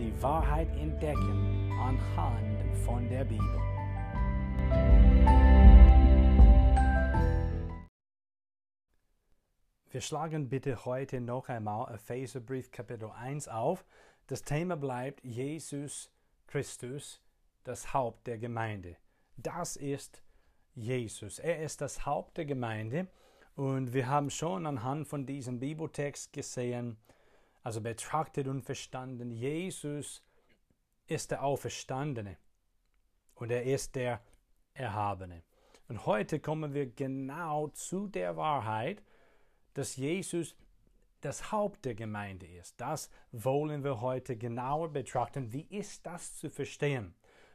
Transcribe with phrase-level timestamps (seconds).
[0.00, 3.60] die Wahrheit entdecken anhand von der Bibel.
[9.90, 13.84] Wir schlagen bitte heute noch einmal Epheserbrief Kapitel 1 auf.
[14.26, 16.10] Das Thema bleibt Jesus
[16.46, 17.20] Christus,
[17.64, 18.96] das Haupt der Gemeinde.
[19.36, 20.22] Das ist
[20.74, 21.38] Jesus.
[21.38, 23.06] Er ist das Haupt der Gemeinde
[23.54, 26.96] und wir haben schon anhand von diesem Bibeltext gesehen,
[27.62, 30.22] also betrachtet und verstanden, Jesus
[31.06, 32.36] ist der Auferstandene
[33.34, 34.20] und er ist der
[34.74, 35.42] Erhabene.
[35.88, 39.02] Und heute kommen wir genau zu der Wahrheit,
[39.74, 40.54] dass Jesus
[41.20, 42.80] das Haupt der Gemeinde ist.
[42.80, 45.52] Das wollen wir heute genauer betrachten.
[45.52, 47.14] Wie ist das zu verstehen?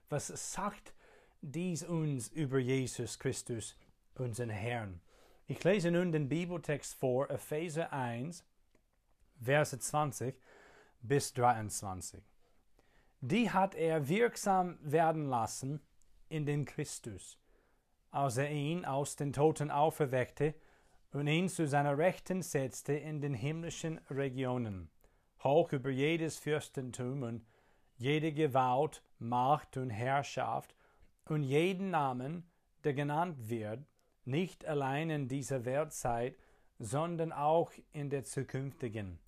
[0.09, 0.93] Was sagt
[1.41, 3.75] dies uns über Jesus Christus,
[4.15, 5.01] unseren Herrn?
[5.47, 8.43] Ich lese nun den Bibeltext vor, Epheser 1,
[9.41, 10.35] Verse 20
[11.01, 12.23] bis 23.
[13.21, 15.81] Die hat er wirksam werden lassen
[16.29, 17.39] in den Christus,
[18.11, 20.53] als er ihn aus den Toten auferweckte
[21.11, 24.89] und ihn zu seiner Rechten setzte in den himmlischen Regionen,
[25.43, 27.45] hoch über jedes Fürstentum und
[27.97, 30.75] jede Gewalt, Macht und Herrschaft
[31.25, 32.49] und jeden Namen,
[32.83, 33.79] der genannt wird,
[34.25, 36.35] nicht allein in dieser Weltzeit,
[36.79, 39.19] sondern auch in der zukünftigen.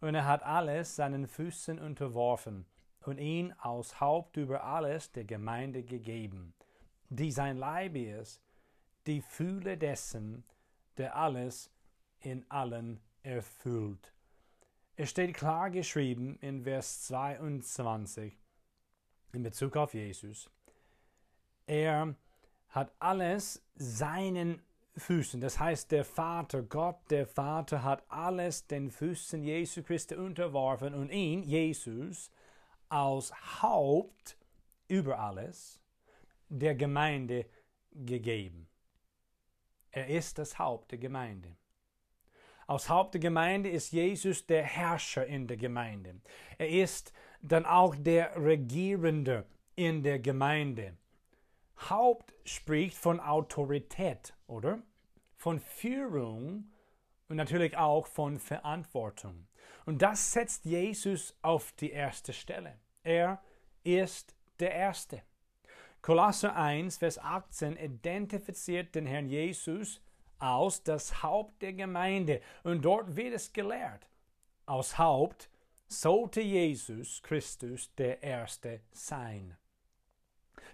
[0.00, 2.66] Und er hat alles seinen Füßen unterworfen
[3.00, 6.54] und ihn als Haupt über alles der Gemeinde gegeben,
[7.08, 8.42] die sein Leib ist,
[9.06, 10.44] die Fühle dessen,
[10.96, 11.70] der alles
[12.20, 14.12] in allen erfüllt.
[14.96, 18.36] Es steht klar geschrieben in Vers 22
[19.32, 20.50] in Bezug auf Jesus.
[21.66, 22.14] Er
[22.70, 24.62] hat alles seinen
[24.96, 25.40] Füßen.
[25.40, 31.10] Das heißt, der Vater, Gott, der Vater hat alles den Füßen Jesu Christi unterworfen und
[31.10, 32.30] ihn, Jesus,
[32.88, 34.36] als Haupt
[34.88, 35.80] über alles
[36.48, 37.46] der Gemeinde
[37.92, 38.68] gegeben.
[39.90, 41.56] Er ist das Haupt der Gemeinde.
[42.66, 46.20] Als Haupt der Gemeinde ist Jesus der Herrscher in der Gemeinde.
[46.58, 49.46] Er ist dann auch der Regierende
[49.76, 50.96] in der Gemeinde.
[51.78, 54.82] Haupt spricht von Autorität, oder?
[55.36, 56.70] Von Führung
[57.28, 59.46] und natürlich auch von Verantwortung.
[59.84, 62.78] Und das setzt Jesus auf die erste Stelle.
[63.02, 63.42] Er
[63.84, 65.22] ist der Erste.
[66.02, 70.00] Kolosser 1, Vers 18 identifiziert den Herrn Jesus
[70.38, 72.40] als das Haupt der Gemeinde.
[72.62, 74.06] Und dort wird es gelehrt.
[74.66, 75.48] Als Haupt
[75.88, 79.56] sollte Jesus Christus der Erste sein.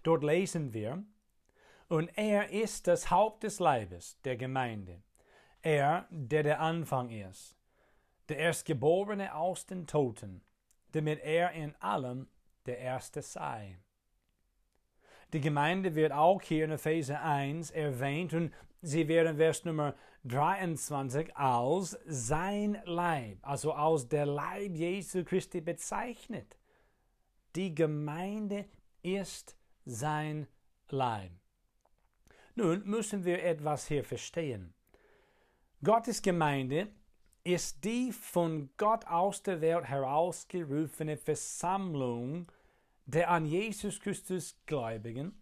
[0.02, 1.02] Dort lesen wir,
[1.88, 5.02] und er ist das Haupt des Leibes, der Gemeinde.
[5.60, 7.56] Er, der der Anfang ist,
[8.28, 10.42] der Erstgeborene aus den Toten,
[10.92, 12.28] damit er in allem
[12.66, 13.78] der Erste sei.
[15.32, 19.94] Die Gemeinde wird auch hier in Epheser 1 erwähnt und sie wird in Vers Nummer
[20.24, 26.58] 23 als sein Leib, also als der Leib Jesu Christi bezeichnet.
[27.56, 28.66] Die Gemeinde
[29.02, 30.46] ist sein
[30.88, 31.32] Leib.
[32.54, 34.74] Nun müssen wir etwas hier verstehen.
[35.82, 36.88] Gottes Gemeinde
[37.44, 42.50] ist die von Gott aus der Welt herausgerufene Versammlung
[43.06, 45.32] der an Jesus Christus Gläubigen,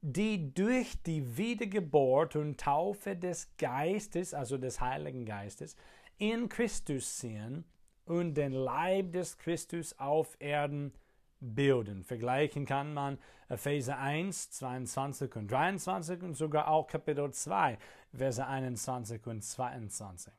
[0.00, 5.76] die durch die Wiedergeburt und Taufe des Geistes, also des Heiligen Geistes,
[6.18, 7.64] in Christus sind
[8.06, 10.94] und den Leib des Christus auf Erden
[11.40, 12.04] bilden.
[12.04, 13.18] Vergleichen kann man
[13.48, 17.78] Epheser 1, 22 und 23 und sogar auch Kapitel 2,
[18.12, 20.32] Verse 21 und 22.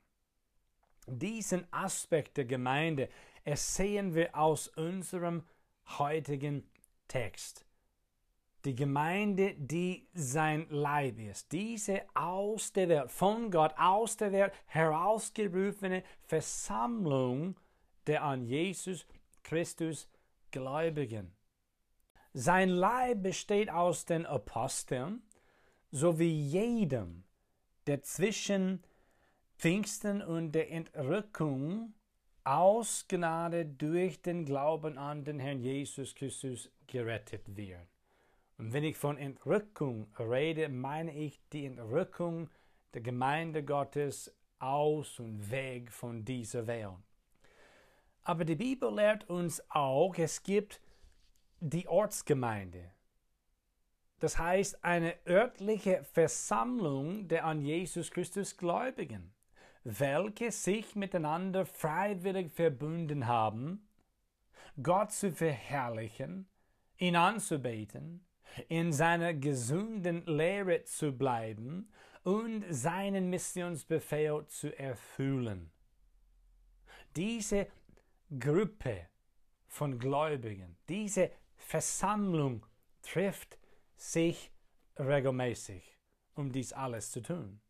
[1.07, 3.09] Diesen Aspekt der Gemeinde
[3.45, 5.43] ersehen wir aus unserem
[5.97, 6.69] heutigen
[7.07, 7.65] Text.
[8.65, 14.51] Die Gemeinde, die sein Leib ist, diese aus der Welt, von Gott aus der Welt
[14.65, 17.55] herausgerufene Versammlung
[18.07, 19.05] der an Jesus
[19.43, 20.09] Christus
[20.57, 21.35] Gläubigen.
[22.33, 25.21] Sein Leib besteht aus den Aposteln
[25.91, 27.23] sowie jedem,
[27.85, 28.83] der zwischen
[29.57, 31.93] Pfingsten und der Entrückung
[32.43, 37.87] aus Gnade durch den Glauben an den Herrn Jesus Christus gerettet werden.
[38.57, 42.49] Und wenn ich von Entrückung rede, meine ich die Entrückung
[42.95, 47.06] der Gemeinde Gottes aus und weg von dieser Welt.
[48.27, 50.81] Aber die Bibel lehrt uns auch, es gibt
[51.61, 52.91] die Ortsgemeinde.
[54.19, 59.33] Das heißt eine örtliche Versammlung der an Jesus Christus Gläubigen,
[59.85, 63.87] welche sich miteinander freiwillig verbunden haben,
[64.83, 66.49] Gott zu verherrlichen,
[66.97, 68.25] ihn anzubeten,
[68.67, 75.71] in seiner gesunden Lehre zu bleiben und seinen Missionsbefehl zu erfüllen.
[77.15, 77.67] Diese
[78.29, 79.07] Gruppe
[79.67, 82.65] von Gläubigen, diese Versammlung
[83.01, 83.57] trifft
[83.95, 84.51] sich
[84.99, 85.97] regelmäßig,
[86.35, 87.61] um dies alles zu tun.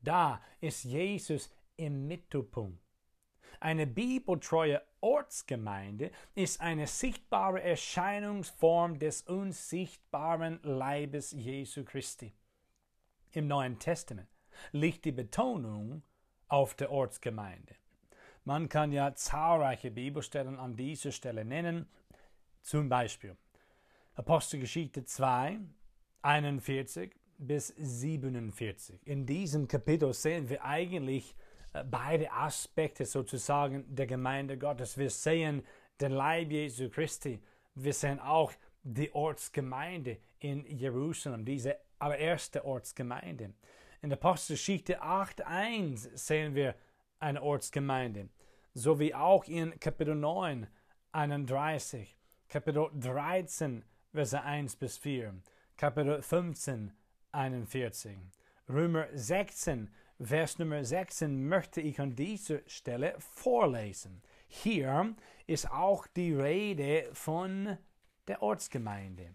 [0.00, 2.80] Da ist Jesus im Mittelpunkt.
[3.58, 12.32] Eine bibeltreue Ortsgemeinde ist eine sichtbare Erscheinungsform des unsichtbaren Leibes Jesu Christi.
[13.32, 14.28] Im Neuen Testament
[14.70, 16.04] liegt die Betonung
[16.46, 17.79] auf der Ortsgemeinde.
[18.50, 21.86] Man kann ja zahlreiche Bibelstellen an dieser Stelle nennen,
[22.62, 23.36] zum Beispiel
[24.14, 25.60] Apostelgeschichte 2,
[26.22, 29.06] 41 bis 47.
[29.06, 31.36] In diesem Kapitel sehen wir eigentlich
[31.74, 34.98] äh, beide Aspekte sozusagen der Gemeinde Gottes.
[34.98, 35.62] Wir sehen
[36.00, 37.40] den Leib Jesu Christi.
[37.76, 43.54] Wir sehen auch die Ortsgemeinde in Jerusalem, diese allererste Ortsgemeinde.
[44.02, 46.74] In Apostelgeschichte 8.1 sehen wir
[47.20, 48.28] eine Ortsgemeinde,
[48.74, 50.66] sowie auch in Kapitel 9,
[51.12, 52.16] 31,
[52.48, 55.34] Kapitel 13, Verse 1 bis 4,
[55.76, 56.92] Kapitel 15,
[57.32, 58.18] 41,
[58.68, 59.90] Römer 16,
[60.22, 64.20] Vers Nummer 16 möchte ich an dieser Stelle vorlesen.
[64.48, 67.78] Hier ist auch die Rede von
[68.28, 69.34] der Ortsgemeinde.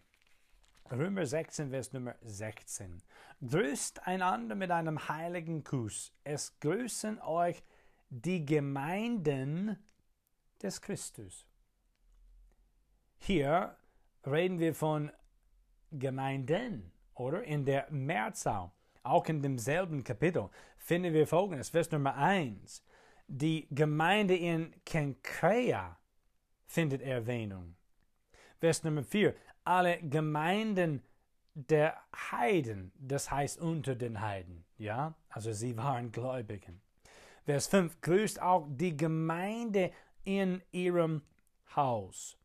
[0.92, 3.02] Römer 16, Vers Nummer 16.
[3.42, 6.14] Grüßt einander mit einem heiligen Kuss.
[6.24, 7.64] Es grüßen euch
[8.10, 9.78] die Gemeinden
[10.62, 11.46] des Christus.
[13.18, 13.76] Hier
[14.26, 15.12] reden wir von
[15.92, 17.44] Gemeinden, oder?
[17.44, 18.72] In der Mehrzahl.
[19.04, 22.84] Auch in demselben Kapitel finden wir folgendes, Vers Nummer 1.
[23.28, 25.98] Die Gemeinde in Kenkrea
[26.66, 27.76] findet Erwähnung.
[28.60, 29.36] Vers Nummer 4.
[29.64, 31.04] Alle Gemeinden
[31.54, 31.96] der
[32.32, 36.82] Heiden, das heißt unter den Heiden, ja, also sie waren Gläubigen.
[37.46, 39.92] Vers 5 grüßt auch die Gemeinde
[40.24, 41.22] in ihrem
[41.76, 42.38] Haus.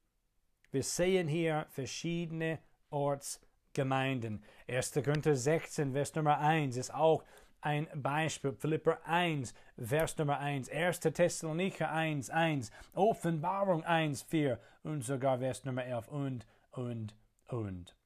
[0.71, 2.59] Wir sehen hier verschiedene
[2.91, 4.45] Ortsgemeinden.
[4.69, 4.93] 1.
[4.93, 7.25] Korinther 16, Vers Nummer 1 ist auch
[7.63, 8.53] ein Beispiel.
[8.53, 11.01] Philipper 1, Vers Nummer 1, 1.
[11.01, 17.17] Thessalonicher 1, 1, Offenbarung 1, 4 und sogar Vers Nummer 11 und, und,
[17.49, 17.97] und.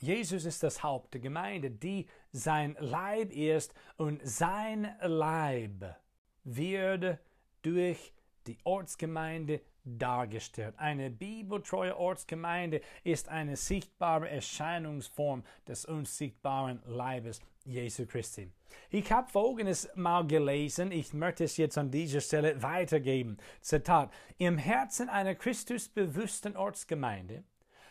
[0.00, 5.96] Jesus ist das Haupt der Gemeinde, die sein Leib ist und sein Leib
[6.44, 7.18] wird
[7.62, 8.12] durch
[8.46, 10.74] die Ortsgemeinde dargestellt.
[10.78, 18.50] Eine bibeltreue Ortsgemeinde ist eine sichtbare Erscheinungsform des unsichtbaren Leibes Jesu Christi.
[18.90, 23.38] Ich habe Folgendes mal gelesen, ich möchte es jetzt an dieser Stelle weitergeben.
[23.60, 27.44] Zitat, im Herzen einer Christusbewussten Ortsgemeinde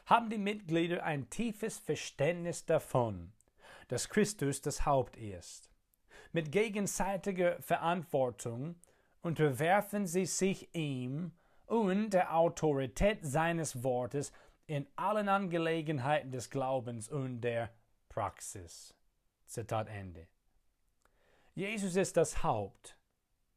[0.06, 3.32] haben die Mitglieder ein tiefes Verständnis davon,
[3.88, 5.72] dass Christus das Haupt ist.
[6.32, 8.76] Mit gegenseitiger Verantwortung
[9.22, 11.32] unterwerfen sie sich ihm
[11.66, 14.32] und der Autorität seines Wortes
[14.66, 17.72] in allen Angelegenheiten des Glaubens und der
[18.10, 18.94] Praxis.
[19.46, 20.28] Zitat Ende.
[21.56, 22.98] Jesus ist das Haupt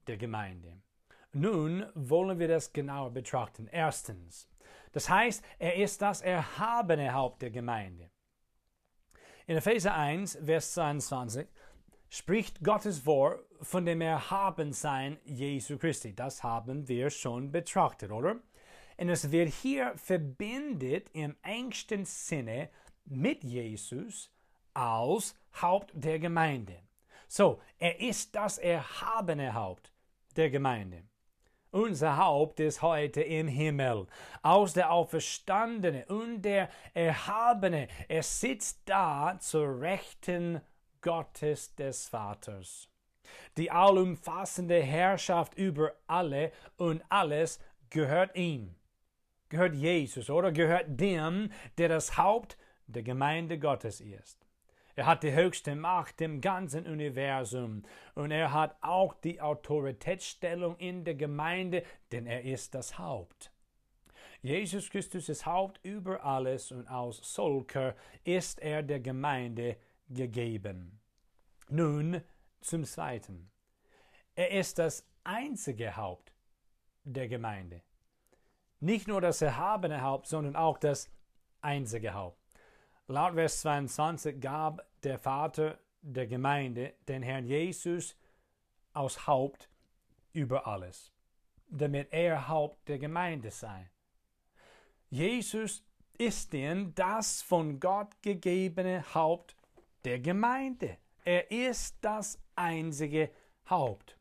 [0.06, 0.80] der Gemeinde.
[1.32, 3.68] Nun wollen wir das genauer betrachten.
[3.70, 4.49] Erstens,
[4.92, 8.10] das heißt, er ist das erhabene Haupt der Gemeinde.
[9.50, 11.49] In Epheser 1, Vers 22
[12.09, 16.14] spricht Gottes Wort von dem Erhabensein Jesu Christi.
[16.14, 18.37] Das haben wir schon betrachtet, oder?
[18.97, 22.71] Und es wird hier verbindet im engsten Sinne
[23.07, 24.30] mit Jesus
[24.73, 26.85] als Haupt der Gemeinde.
[27.26, 29.92] So, er ist das erhabene Haupt
[30.37, 31.09] der Gemeinde.
[31.72, 34.08] Unser Haupt ist heute im Himmel.
[34.42, 40.60] Aus der Auferstandene und der Erhabene, er sitzt da zur Rechten
[41.00, 42.88] Gottes des Vaters.
[43.56, 48.74] Die allumfassende Herrschaft über alle und alles gehört ihm.
[49.48, 52.58] Gehört Jesus oder gehört dem, der das Haupt
[52.88, 54.39] der Gemeinde Gottes ist.
[55.00, 61.04] Er hat die höchste Macht im ganzen Universum und er hat auch die Autoritätsstellung in
[61.04, 63.50] der Gemeinde, denn er ist das Haupt.
[64.42, 69.78] Jesus Christus ist Haupt über alles und aus solcher ist er der Gemeinde
[70.11, 71.00] gegeben.
[71.71, 72.21] Nun
[72.61, 73.50] zum Zweiten.
[74.35, 76.35] Er ist das einzige Haupt
[77.04, 77.80] der Gemeinde.
[78.80, 81.11] Nicht nur das erhabene Haupt, sondern auch das
[81.62, 82.37] einzige Haupt.
[83.07, 88.16] Laut Vers 22 gab der Vater der Gemeinde den Herrn Jesus
[88.92, 89.69] aus Haupt
[90.33, 91.12] über alles,
[91.69, 93.90] damit er Haupt der Gemeinde sei.
[95.11, 95.85] Jesus
[96.19, 99.57] ist denn das von Gott gegebene Haupt
[100.04, 100.99] der Gemeinde.
[101.25, 103.30] Er ist das einzige
[103.69, 104.16] Haupt.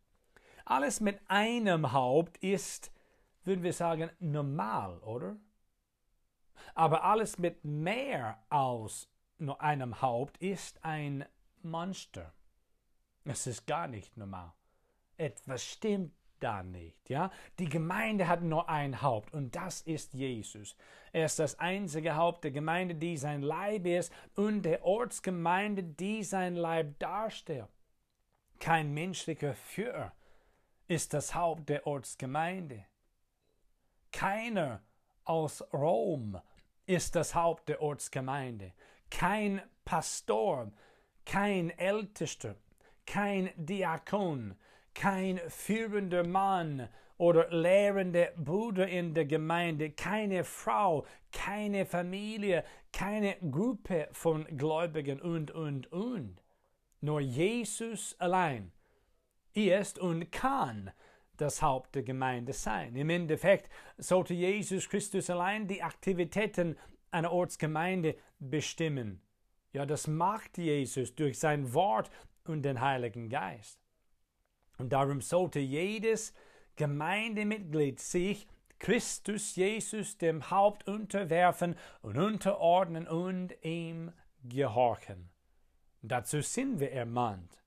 [0.66, 2.92] Alles mit einem Haupt ist,
[3.44, 5.38] würden wir sagen, normal, oder?
[6.76, 9.10] Aber alles mit mehr als
[9.41, 11.25] nur einem Haupt ist ein
[11.62, 12.34] Monster.
[13.25, 14.53] Es ist gar nicht normal.
[15.17, 17.31] Etwas stimmt da nicht, ja?
[17.60, 20.75] Die Gemeinde hat nur ein Haupt und das ist Jesus.
[21.12, 26.24] Er ist das einzige Haupt der Gemeinde, die sein Leib ist und der Ortsgemeinde, die
[26.24, 27.67] sein Leib darstellt.
[28.60, 30.13] Kein menschlicher Führer
[30.88, 32.86] ist das Haupt der Ortsgemeinde.
[34.12, 34.81] Keiner
[35.24, 36.41] aus Rom
[36.86, 38.74] ist das Haupt der Ortsgemeinde.
[39.10, 40.72] Kein Pastor,
[41.25, 42.56] kein Ältester,
[43.06, 44.56] kein Diakon,
[44.94, 52.63] kein führender Mann oder lehrender Bruder in der Gemeinde, keine Frau, keine Familie,
[52.94, 56.42] keine Gruppe von Gläubigen und, und, und.
[57.01, 58.72] Nur Jesus allein
[59.54, 60.92] ist und kann
[61.38, 62.96] das Haupt der Gemeinde sein.
[62.96, 66.78] Im Endeffekt sollte Jesus Christus allein die Aktivitäten
[67.12, 69.22] einer Ortsgemeinde bestimmen.
[69.74, 72.10] Ja, das macht Jesus durch sein Wort
[72.46, 73.80] und den Heiligen Geist.
[74.78, 76.34] Und darum sollte jedes
[76.75, 78.48] Gemeindemitglied sich
[78.80, 84.13] Christus Jesus dem Haupt unterwerfen und unterordnen und ihm
[84.44, 85.30] gehorchen.
[86.01, 87.62] Dazu sind wir ermahnt.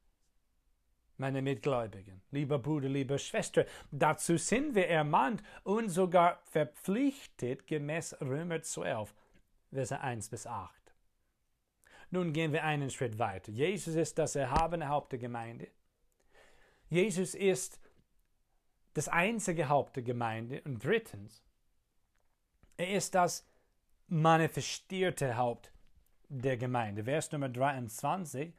[1.18, 8.62] Meine Mitgläubigen, lieber Bruder, liebe Schwester, dazu sind wir ermahnt und sogar verpflichtet gemäß Römer
[8.62, 9.14] 12,
[9.72, 10.70] Verse 1 bis 8.
[12.10, 13.50] Nun gehen wir einen Schritt weiter.
[13.50, 15.68] Jesus ist das erhabene Haupt der Gemeinde.
[16.90, 17.80] Jesus ist
[18.92, 20.60] das einzige Haupt der Gemeinde.
[20.62, 21.42] Und drittens,
[22.76, 23.46] er ist das
[24.08, 25.72] manifestierte Haupt
[26.28, 27.04] der Gemeinde.
[27.04, 28.52] Vers Nummer 23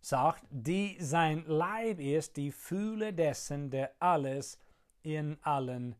[0.00, 4.58] sagt, die sein Leib ist, die Fühle dessen, der alles
[5.02, 5.94] in allen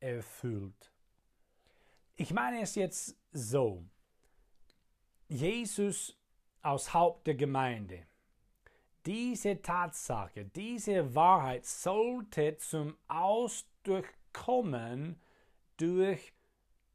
[0.00, 0.92] erfüllt.
[2.16, 3.84] Ich meine es jetzt so.
[5.32, 6.16] Jesus
[6.62, 8.06] aus Haupt der Gemeinde
[9.06, 15.20] diese Tatsache, diese Wahrheit sollte zum Ausdruck kommen
[15.76, 16.32] durch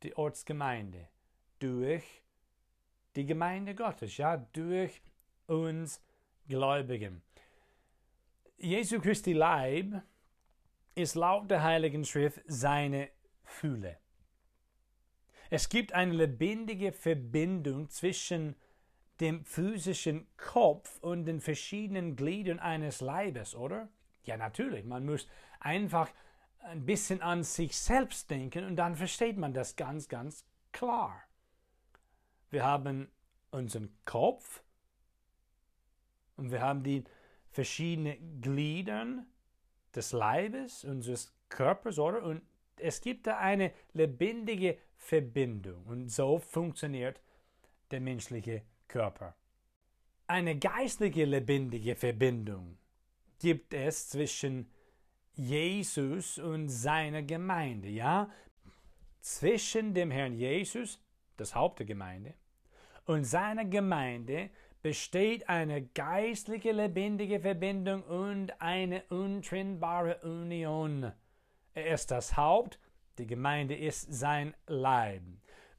[0.04, 1.10] die Ortsgemeinde,
[1.60, 2.24] durch
[3.16, 5.02] die Gemeinde Gottes, ja, durch
[5.48, 6.02] uns
[6.48, 7.22] Gläubigen.
[8.58, 10.02] Jesu Christi Leib
[10.96, 13.10] ist laut der Heiligen Schrift seine
[13.44, 13.98] Fühle.
[15.50, 18.56] Es gibt eine lebendige Verbindung zwischen
[19.20, 23.90] dem physischen Kopf und den verschiedenen Gliedern eines Leibes, oder?
[24.24, 24.86] Ja, natürlich.
[24.86, 25.28] Man muss
[25.60, 26.10] einfach
[26.60, 31.24] ein bisschen an sich selbst denken und dann versteht man das ganz, ganz klar.
[32.50, 33.10] Wir haben
[33.52, 34.64] unseren Kopf
[36.36, 37.04] und wir haben die
[37.50, 39.26] verschiedenen Gliedern
[39.96, 42.22] des Leibes, unseres Körpers, oder?
[42.24, 42.42] Und
[42.80, 47.22] es gibt da eine lebendige Verbindung und so funktioniert
[47.92, 49.36] der menschliche Körper.
[50.28, 52.78] Eine geistliche lebendige Verbindung
[53.40, 54.70] gibt es zwischen
[55.34, 58.30] Jesus und seiner Gemeinde, ja?
[59.22, 61.00] Zwischen dem Herrn Jesus,
[61.38, 62.34] das Haupt der Gemeinde,
[63.06, 64.50] und seiner Gemeinde
[64.82, 71.12] besteht eine geistliche lebendige Verbindung und eine untrennbare Union.
[71.78, 72.80] Er ist das Haupt,
[73.20, 75.22] die Gemeinde ist sein Leib.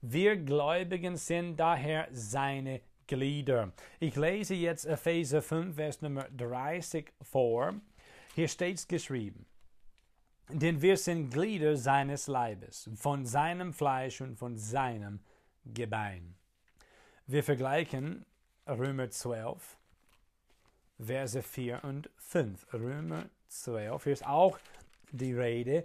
[0.00, 3.72] Wir Gläubigen sind daher seine Glieder.
[3.98, 7.74] Ich lese jetzt Epheser 5, Vers Nummer 30 vor.
[8.36, 9.44] Hier steht es geschrieben.
[10.48, 15.18] Denn wir sind Glieder seines Leibes, von seinem Fleisch und von seinem
[15.64, 16.36] Gebein.
[17.26, 18.24] Wir vergleichen
[18.68, 19.76] Römer 12,
[21.00, 22.72] Verse 4 und 5.
[22.72, 24.60] Römer 12, hier ist auch
[25.12, 25.84] die Rede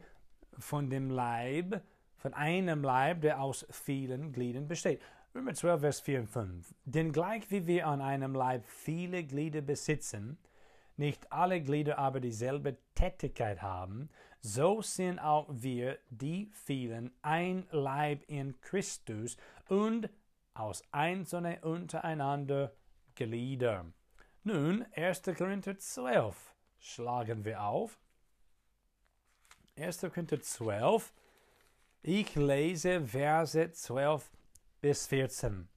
[0.58, 1.82] von dem Leib,
[2.18, 5.02] von einem Leib, der aus vielen Gliedern besteht.
[5.36, 6.76] Römer 12, Vers 4 und 5.
[6.86, 10.38] Denn gleich wie wir an einem Leib viele Glieder besitzen,
[10.96, 14.10] nicht alle Glieder aber dieselbe Tätigkeit haben,
[14.42, 19.38] so sind auch wir, die vielen, ein Leib in Christus
[19.70, 20.10] und
[20.54, 22.74] aus einzelnen untereinander
[23.16, 23.86] Glieder.
[24.44, 25.24] Nun, 1.
[25.38, 28.03] Korinther 12 schlagen wir auf.
[29.76, 30.02] 1.
[30.02, 31.12] Korinther 12.
[32.04, 34.30] Ich lese Verse 12
[34.82, 35.68] bis 14.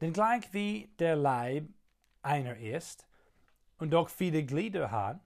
[0.00, 1.68] Denn gleich wie der Leib
[2.20, 3.06] einer ist
[3.78, 5.20] und doch viele Glieder hat,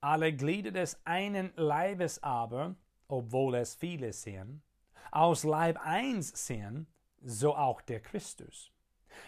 [0.00, 2.76] alle Glieder des einen Leibes aber,
[3.08, 4.62] obwohl es viele sind,
[5.10, 6.86] aus Leib eins sind,
[7.20, 8.70] so auch der Christus.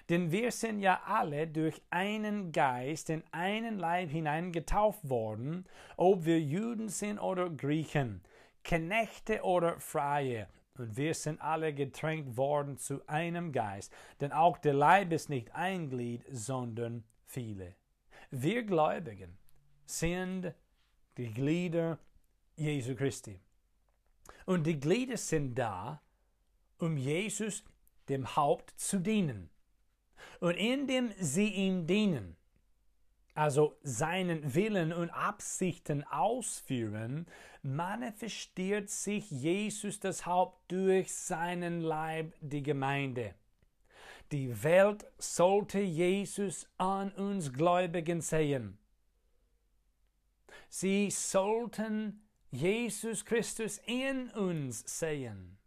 [0.08, 5.66] Denn wir sind ja alle durch einen Geist in einen Leib hinein getauft worden,
[5.96, 8.22] ob wir Juden sind oder Griechen,
[8.64, 10.48] Knechte oder Freie,
[10.80, 15.54] und wir sind alle getränkt worden zu einem Geist, denn auch der Leib ist nicht
[15.54, 17.74] ein Glied, sondern viele.
[18.30, 19.36] Wir Gläubigen
[19.84, 20.54] sind
[21.16, 21.98] die Glieder
[22.56, 23.40] Jesu Christi.
[24.46, 26.00] Und die Glieder sind da,
[26.78, 27.64] um Jesus,
[28.08, 29.50] dem Haupt, zu dienen.
[30.40, 32.36] Und indem sie ihm dienen,
[33.34, 37.26] also seinen Willen und Absichten ausführen,
[37.62, 43.34] manifestiert sich Jesus das Haupt durch seinen Leib, die Gemeinde.
[44.32, 48.78] Die Welt sollte Jesus an uns Gläubigen sehen.
[50.68, 55.58] Sie sollten Jesus Christus in uns sehen.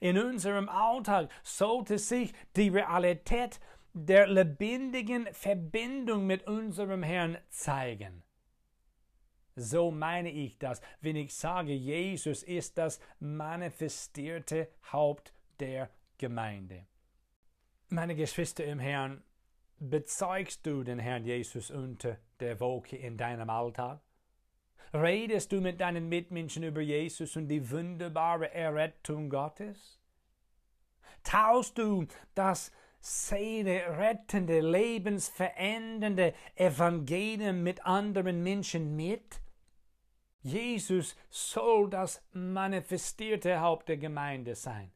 [0.00, 3.60] In unserem Alltag sollte sich die Realität
[3.92, 8.22] der lebendigen Verbindung mit unserem Herrn zeigen.
[9.56, 16.86] So meine ich das, wenn ich sage, Jesus ist das manifestierte Haupt der Gemeinde.
[17.88, 19.22] Meine Geschwister im Herrn,
[19.80, 24.00] bezeugst du den Herrn Jesus unter der Wolke in deinem Alltag?
[24.92, 30.00] Redest du mit deinen Mitmenschen über Jesus und die wunderbare Errettung Gottes?
[31.22, 39.40] Taust du das Seele rettende, lebensverändernde Evangelium mit anderen Menschen mit?
[40.42, 44.92] Jesus soll das manifestierte Haupt der Gemeinde sein.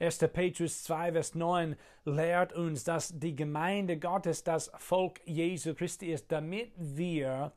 [0.00, 0.18] 1.
[0.32, 6.30] Petrus 2, Vers 9 lehrt uns, dass die Gemeinde Gottes das Volk Jesu Christi ist,
[6.32, 7.52] damit wir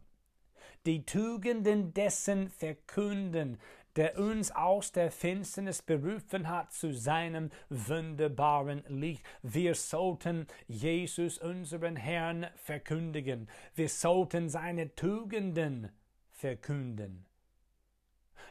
[0.85, 3.59] die Tugenden dessen verkünden,
[3.95, 9.23] der uns aus der Finsternis berufen hat zu seinem wunderbaren Licht.
[9.41, 13.49] Wir sollten Jesus, unseren Herrn, verkündigen.
[13.75, 15.91] Wir sollten seine Tugenden
[16.31, 17.25] verkünden.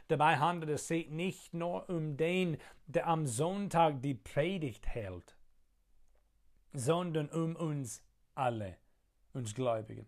[0.07, 5.37] Dabei handelt es sich nicht nur um den, der am Sonntag die Predigt hält,
[6.73, 8.77] sondern um uns alle,
[9.33, 10.07] uns Gläubigen.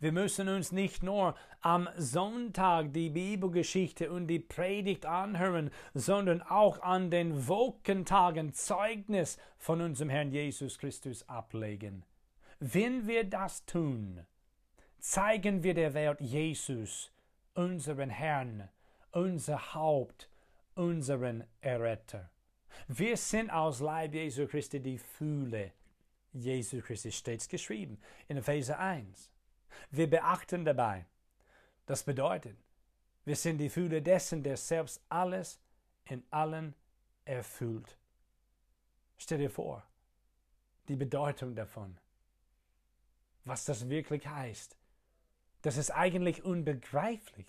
[0.00, 6.82] Wir müssen uns nicht nur am Sonntag die Bibelgeschichte und die Predigt anhören, sondern auch
[6.82, 12.04] an den Wokentagen Zeugnis von unserem Herrn Jesus Christus ablegen.
[12.60, 14.20] Wenn wir das tun,
[14.98, 17.10] zeigen wir der Welt Jesus,
[17.54, 18.68] unseren Herrn,
[19.12, 20.28] unser Haupt,
[20.74, 22.30] unseren Erretter.
[22.88, 25.72] Wir sind aus Leib Jesu Christi die Fühle
[26.34, 29.30] Jesu Christi, stets geschrieben in Epheser 1.
[29.90, 31.06] Wir beachten dabei,
[31.86, 32.56] das bedeutet,
[33.24, 35.60] wir sind die Fühle dessen, der selbst alles
[36.04, 36.74] in allen
[37.24, 37.96] erfüllt.
[39.16, 39.82] Stell dir vor,
[40.88, 41.98] die Bedeutung davon,
[43.44, 44.76] was das wirklich heißt.
[45.62, 47.46] Das ist eigentlich unbegreiflich.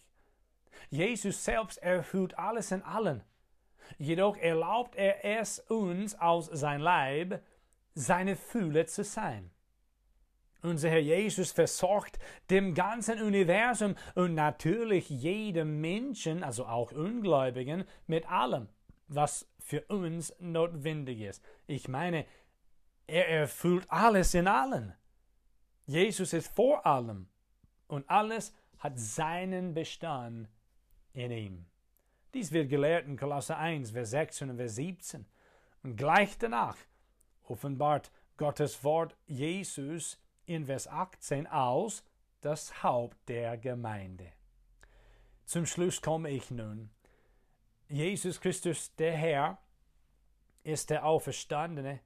[0.90, 3.24] Jesus selbst erfüllt alles in allen.
[3.98, 7.44] Jedoch erlaubt er es uns aus sein Leib,
[7.94, 9.52] seine Fühle zu sein.
[10.65, 12.17] Unser Herr Jesus versorgt
[12.49, 18.67] dem ganzen Universum und natürlich jedem Menschen, also auch Ungläubigen, mit allem,
[19.08, 21.43] was für uns notwendig ist.
[21.67, 22.25] Ich meine,
[23.06, 24.93] er erfüllt alles in allen.
[25.86, 27.28] Jesus ist vor allem
[27.88, 30.49] und alles hat seinen Bestand
[31.13, 31.65] in ihm.
[32.34, 35.25] Dies wird gelehrt in Kolosser 1, Vers 16 und Vers 17.
[35.84, 36.78] Und gleich danach
[37.43, 42.03] offenbart Gottes Wort Jesus in Vers 18 aus
[42.41, 44.31] das Haupt der Gemeinde.
[45.45, 46.89] Zum Schluss komme ich nun.
[47.88, 49.58] Jesus Christus, der Herr,
[50.63, 51.99] ist der Auferstandene,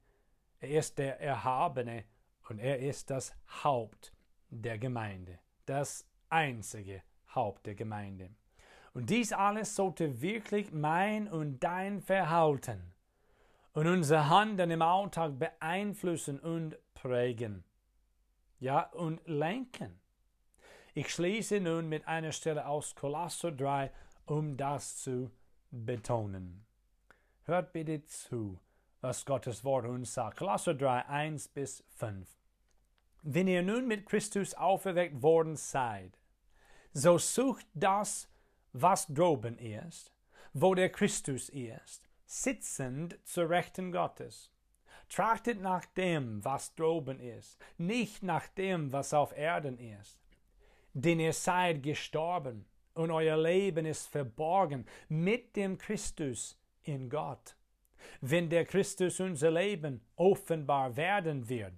[0.60, 2.04] er ist der Erhabene
[2.48, 4.12] und er ist das Haupt
[4.50, 7.02] der Gemeinde, das einzige
[7.34, 8.30] Haupt der Gemeinde.
[8.92, 12.92] Und dies alles sollte wirklich mein und dein Verhalten
[13.72, 17.64] und unsere Handeln im Alltag beeinflussen und prägen.
[18.60, 19.98] Ja, und lenken.
[20.92, 23.90] Ich schließe nun mit einer Stelle aus Kolosser 3,
[24.26, 25.30] um das zu
[25.70, 26.66] betonen.
[27.44, 28.60] Hört bitte zu,
[29.00, 30.36] was Gottes Wort uns sagt.
[30.36, 32.28] Kolosser 3, 1 bis 5.
[33.22, 36.18] Wenn ihr nun mit Christus auferweckt worden seid,
[36.92, 38.28] so sucht das,
[38.72, 40.12] was droben ist,
[40.52, 44.50] wo der Christus ist, sitzend zur Rechten Gottes.
[45.10, 50.18] Trachtet nach dem, was droben ist, nicht nach dem, was auf Erden ist.
[50.94, 57.56] Denn ihr seid gestorben und euer Leben ist verborgen mit dem Christus in Gott.
[58.20, 61.74] Wenn der Christus unser Leben offenbar werden wird,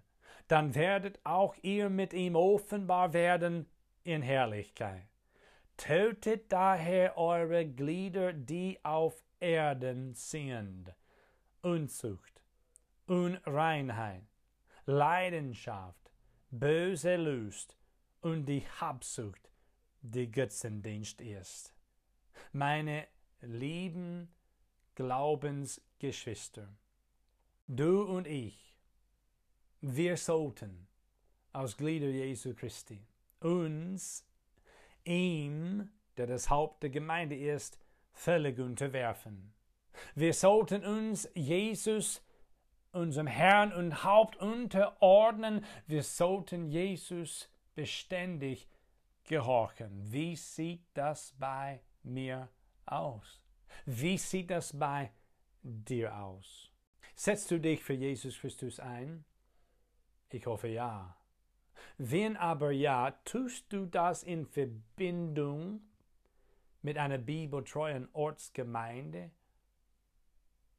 [0.49, 3.66] dann werdet auch ihr mit ihm offenbar werden
[4.05, 5.07] in Herrlichkeit.
[5.77, 10.95] Tötet daher eure Glieder, die auf Erden sind.
[11.62, 12.32] Unzucht,
[13.12, 14.25] Unreinheit,
[14.87, 16.11] Leidenschaft,
[16.51, 17.77] böse Lust
[18.22, 19.51] und die Habsucht,
[20.01, 21.75] die Götzendienst ist.
[22.53, 23.07] Meine
[23.42, 24.33] lieben
[24.94, 26.75] Glaubensgeschwister,
[27.66, 28.75] du und ich,
[29.83, 30.88] wir sollten
[31.53, 33.07] als Glieder Jesu Christi
[33.40, 34.27] uns
[35.05, 37.79] ihm, der das Haupt der Gemeinde ist,
[38.14, 39.53] völlig unterwerfen.
[40.14, 42.22] Wir sollten uns Jesus,
[42.93, 45.65] unserem Herrn und Haupt unterordnen.
[45.87, 48.69] Wir sollten Jesus beständig
[49.25, 50.13] gehorchen.
[50.13, 52.49] Wie sieht das bei mir
[52.87, 53.43] aus?
[53.87, 55.11] Wie sieht das bei
[55.63, 56.71] dir aus?
[57.15, 59.25] Setzt du dich für Jesus Christus ein?
[60.31, 61.17] Ich hoffe ja.
[61.99, 65.83] Wenn aber ja, tust du das in Verbindung
[66.83, 69.31] mit einer bibeltreuen Ortsgemeinde?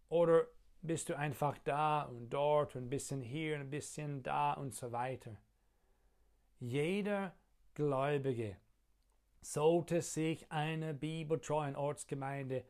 [0.09, 0.47] Oder
[0.83, 4.75] bist du einfach da und dort und ein bisschen hier und ein bisschen da und
[4.75, 5.35] so weiter?
[6.59, 7.33] Jeder
[7.73, 8.57] Gläubige
[9.41, 12.63] sollte sich einer bibeltreuen Ortsgemeinde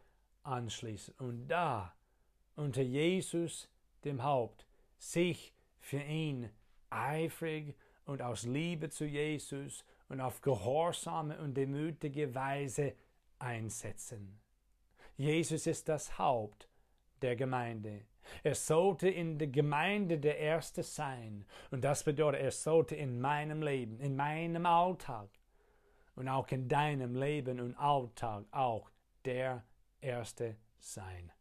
[0.44, 1.96] anschließen und da
[2.56, 3.70] unter Jesus,
[4.04, 6.50] dem Haupt, sich für ihn
[6.90, 12.96] eifrig und aus Liebe zu Jesus und auf gehorsame und demütige Weise
[13.40, 14.40] einsetzen.
[15.16, 16.68] Jesus ist das Haupt
[17.24, 18.02] der Gemeinde.
[18.44, 21.46] Er sollte in der Gemeinde der Erste sein.
[21.72, 25.30] Und das bedeutet, er sollte in meinem Leben, in meinem Alltag
[26.16, 28.90] und auch in deinem Leben und Alltag auch
[29.26, 29.64] der
[30.02, 31.32] Erste sein.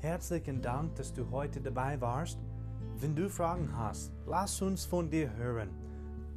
[0.00, 2.38] Herzlichen Dank, dass du heute dabei warst.
[2.96, 5.81] Wenn du Fragen hast, lass uns von dir hören.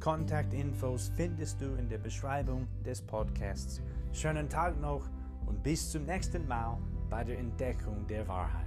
[0.00, 3.80] Kontaktinfos findest du in der Beschreibung des Podcasts.
[4.12, 5.08] Schönen Tag noch
[5.46, 6.78] und bis zum nächsten Mal
[7.08, 8.65] bei der Entdeckung der Wahrheit.